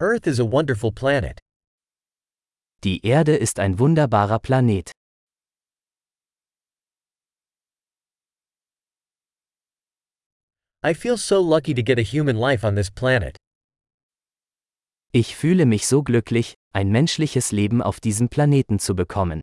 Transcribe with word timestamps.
Earth 0.00 0.28
is 0.28 0.38
a 0.38 0.44
wonderful 0.44 0.92
planet. 0.92 1.40
Die 2.84 3.04
Erde 3.04 3.34
ist 3.34 3.58
ein 3.58 3.80
wunderbarer 3.80 4.38
Planet. 4.38 4.92
I 10.84 10.94
feel 10.94 11.16
so 11.16 11.40
lucky 11.40 11.74
to 11.74 11.82
get 11.82 11.98
a 11.98 12.02
human 12.02 12.36
life 12.36 12.64
on 12.64 12.76
this 12.76 12.92
planet. 12.92 13.36
Ich 15.10 15.34
fühle 15.34 15.66
mich 15.66 15.88
so 15.88 16.04
glücklich, 16.04 16.54
ein 16.72 16.92
menschliches 16.92 17.50
Leben 17.50 17.82
auf 17.82 17.98
diesem 17.98 18.28
Planeten 18.28 18.78
zu 18.78 18.94
bekommen. 18.94 19.40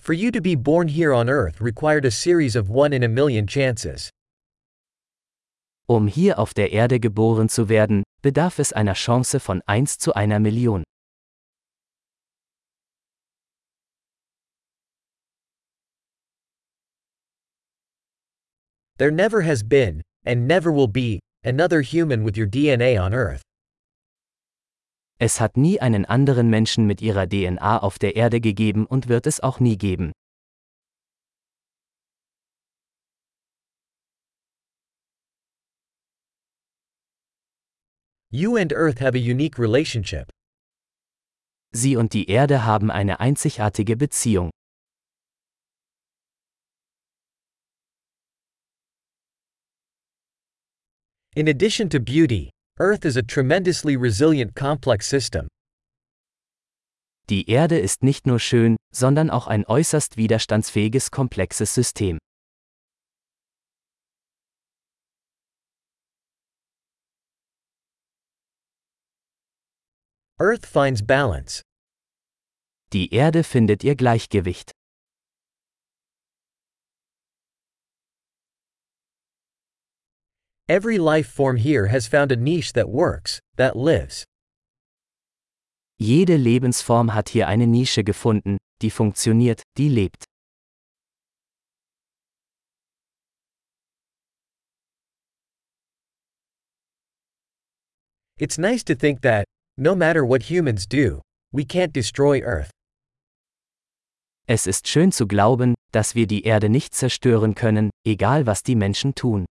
For 0.00 0.14
you 0.14 0.30
to 0.30 0.40
be 0.40 0.54
born 0.54 0.88
here 0.88 1.12
on 1.12 1.28
Earth 1.28 1.60
required 1.60 2.06
a 2.06 2.10
series 2.10 2.56
of 2.56 2.70
one 2.70 2.94
in 2.94 3.02
a 3.02 3.08
million 3.08 3.46
chances. 3.46 4.08
Um 5.90 6.08
hier 6.08 6.38
auf 6.38 6.54
der 6.54 6.72
Erde 6.72 6.98
geboren 6.98 7.50
zu 7.50 7.68
werden, 7.68 8.02
bedarf 8.22 8.58
es 8.58 8.72
einer 8.72 8.94
Chance 8.94 9.40
von 9.40 9.60
1 9.66 9.98
zu 9.98 10.14
einer 10.14 10.40
Million. 10.40 10.84
There 18.96 19.10
never 19.10 19.42
has 19.42 19.62
been, 19.62 20.00
and 20.24 20.48
never 20.48 20.72
will 20.72 20.88
be, 20.88 21.20
another 21.44 21.82
human 21.82 22.24
with 22.24 22.38
your 22.38 22.46
DNA 22.46 22.96
on 22.96 23.12
Earth. 23.12 23.42
Es 25.22 25.38
hat 25.38 25.58
nie 25.58 25.78
einen 25.78 26.06
anderen 26.06 26.48
Menschen 26.48 26.86
mit 26.86 27.02
ihrer 27.02 27.28
DNA 27.28 27.82
auf 27.82 27.98
der 27.98 28.16
Erde 28.16 28.40
gegeben 28.40 28.86
und 28.86 29.08
wird 29.08 29.26
es 29.26 29.40
auch 29.40 29.60
nie 29.60 29.76
geben. 29.76 30.12
You 38.30 38.56
and 38.56 38.72
Earth 38.72 39.02
have 39.02 39.14
a 39.14 39.20
unique 39.20 39.58
relationship. 39.58 40.30
Sie 41.72 41.96
und 41.96 42.14
die 42.14 42.30
Erde 42.30 42.64
haben 42.64 42.90
eine 42.90 43.20
einzigartige 43.20 43.98
Beziehung. 43.98 44.50
In 51.36 51.46
addition 51.46 51.90
to 51.90 52.00
beauty, 52.00 52.48
Earth 52.80 53.04
is 53.04 53.18
a 53.18 53.22
tremendously 53.22 53.94
resilient 53.94 54.54
complex 54.56 55.06
system. 55.06 55.48
Die 57.28 57.50
Erde 57.50 57.78
ist 57.78 58.02
nicht 58.02 58.26
nur 58.26 58.40
schön, 58.40 58.76
sondern 58.90 59.28
auch 59.28 59.46
ein 59.46 59.66
äußerst 59.66 60.16
widerstandsfähiges 60.16 61.10
komplexes 61.10 61.74
System. 61.74 62.16
Earth 70.38 70.64
finds 70.64 71.02
balance. 71.02 71.60
Die 72.94 73.12
Erde 73.12 73.44
findet 73.44 73.84
ihr 73.84 73.94
Gleichgewicht. 73.94 74.72
Every 80.70 80.98
life 80.98 81.26
form 81.26 81.56
here 81.56 81.88
has 81.88 82.06
found 82.06 82.30
a 82.30 82.36
niche 82.36 82.74
that 82.74 82.88
works, 82.88 83.40
that 83.56 83.74
lives. 83.74 84.24
Jede 85.98 86.38
Lebensform 86.38 87.08
hat 87.12 87.30
hier 87.30 87.48
eine 87.48 87.66
Nische 87.66 88.04
gefunden, 88.04 88.56
die 88.80 88.90
funktioniert, 88.90 89.62
die 89.76 89.88
lebt. 89.88 90.26
It's 98.38 98.56
nice 98.56 98.84
to 98.84 98.94
think 98.94 99.22
that, 99.22 99.44
no 99.76 99.96
matter 99.96 100.24
what 100.24 100.44
humans 100.44 100.86
do, 100.86 101.20
we 101.52 101.64
can't 101.64 101.92
destroy 101.92 102.40
Earth. 102.42 102.70
Es 104.46 104.68
ist 104.68 104.86
schön 104.86 105.10
zu 105.10 105.26
glauben, 105.26 105.74
dass 105.90 106.14
wir 106.14 106.28
die 106.28 106.44
Erde 106.44 106.68
nicht 106.68 106.94
zerstören 106.94 107.56
können, 107.56 107.90
egal 108.06 108.46
was 108.46 108.62
die 108.62 108.76
Menschen 108.76 109.16
tun. 109.16 109.46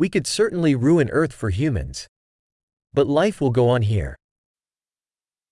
We 0.00 0.08
could 0.08 0.26
certainly 0.26 0.74
ruin 0.74 1.10
Earth 1.10 1.34
for 1.34 1.50
humans. 1.50 2.06
But 2.94 3.06
life 3.06 3.38
will 3.38 3.50
go 3.50 3.68
on 3.68 3.82
here. 3.82 4.16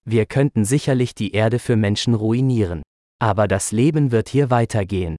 Wir 0.06 0.25
könnten 0.25 0.64
sicherlich 0.64 1.14
die 1.14 1.34
Erde 1.34 1.59
für 1.59 1.76
Menschen 1.76 2.14
ruinieren. 2.14 2.81
Aber 3.20 3.47
das 3.47 3.72
Leben 3.72 4.10
wird 4.10 4.31
hier 4.31 4.48
weitergehen. 4.48 5.16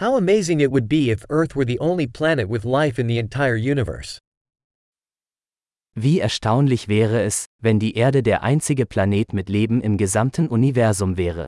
How 0.00 0.16
amazing 0.16 0.58
it 0.58 0.72
would 0.72 0.88
be 0.88 1.12
if 1.12 1.24
Earth 1.30 1.54
were 1.54 1.64
the 1.64 1.78
only 1.78 2.08
planet 2.08 2.48
with 2.48 2.64
life 2.64 2.98
in 2.98 3.06
the 3.06 3.18
entire 3.18 3.56
universe. 3.56 4.18
Wie 6.00 6.20
erstaunlich 6.20 6.86
wäre 6.86 7.22
es, 7.22 7.46
wenn 7.60 7.80
die 7.80 7.96
Erde 7.96 8.22
der 8.22 8.44
einzige 8.44 8.86
Planet 8.86 9.32
mit 9.32 9.48
Leben 9.48 9.80
im 9.80 9.96
gesamten 9.96 10.46
Universum 10.46 11.16
wäre. 11.16 11.46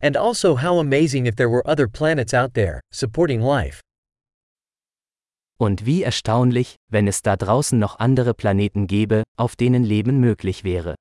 And 0.00 0.16
also 0.16 0.62
how 0.62 0.80
amazing 0.80 1.26
if 1.26 1.36
there 1.36 1.50
were 1.50 1.62
other 1.66 1.86
planets 1.86 2.32
out 2.32 2.54
there, 2.54 2.80
supporting 2.90 3.42
life. 3.42 3.82
Und 5.58 5.84
wie 5.84 6.02
erstaunlich, 6.02 6.76
wenn 6.90 7.06
es 7.08 7.20
da 7.20 7.36
draußen 7.36 7.78
noch 7.78 7.98
andere 7.98 8.32
Planeten 8.32 8.86
gäbe, 8.86 9.22
auf 9.36 9.54
denen 9.54 9.84
Leben 9.84 10.18
möglich 10.18 10.64
wäre. 10.64 10.94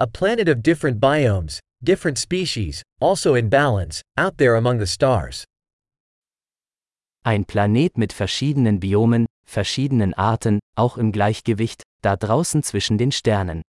A 0.00 0.06
planet 0.06 0.48
of 0.48 0.62
different 0.62 1.00
biomes, 1.00 1.58
different 1.82 2.18
species, 2.18 2.84
also 3.00 3.34
in 3.34 3.48
balance, 3.48 4.00
out 4.16 4.36
there 4.38 4.54
among 4.54 4.78
the 4.78 4.86
stars. 4.86 5.44
Ein 7.24 7.44
Planet 7.44 7.98
mit 7.98 8.12
verschiedenen 8.12 8.78
Biomen, 8.78 9.26
verschiedenen 9.44 10.14
Arten, 10.14 10.60
auch 10.76 10.98
im 10.98 11.10
Gleichgewicht, 11.10 11.82
da 12.02 12.14
draußen 12.14 12.62
zwischen 12.62 12.96
den 12.96 13.10
Sternen. 13.10 13.62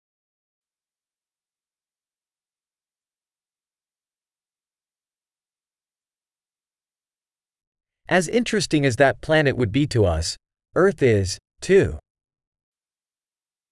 As 8.06 8.28
interesting 8.28 8.84
as 8.84 8.96
that 8.96 9.22
planet 9.22 9.56
would 9.56 9.72
be 9.72 9.86
to 9.86 10.04
us, 10.04 10.36
Earth 10.74 11.02
is, 11.02 11.38
too. 11.62 11.98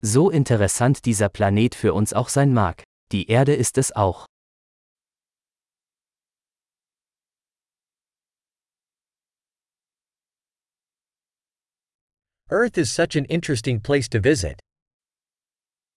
So 0.08 0.30
interessant 0.30 1.04
dieser 1.04 1.28
Planet 1.28 1.74
für 1.74 1.92
uns 1.92 2.12
auch 2.12 2.28
sein 2.28 2.54
mag, 2.54 2.84
die 3.10 3.28
Erde 3.28 3.56
ist 3.56 3.76
es 3.76 3.90
auch. 3.90 4.24
Earth 12.48 12.78
is 12.78 12.94
such 12.94 13.16
an 13.16 13.24
interesting 13.24 13.80
place 13.80 14.08
to 14.08 14.22
visit. 14.22 14.60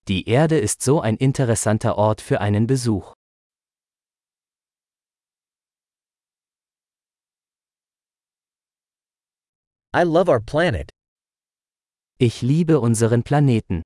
Die 0.07 0.27
Erde 0.27 0.57
ist 0.57 0.81
so 0.81 1.01
ein 1.01 1.15
interessanter 1.15 1.95
Ort 1.95 2.19
für 2.19 2.41
einen 2.41 2.65
Besuch. 2.65 3.13
I 9.93 10.01
love 10.01 10.31
our 10.31 10.39
planet. 10.41 10.89
Ich 12.17 12.41
liebe 12.41 12.79
unseren 12.79 13.21
Planeten. 13.21 13.83